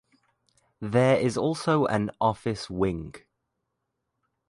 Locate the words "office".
2.19-2.71